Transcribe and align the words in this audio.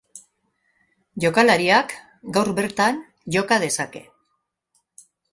Jokalariak 1.25 1.93
gaur 2.37 2.49
bertan 2.59 2.97
joka 3.35 3.59
dezake. 3.65 4.01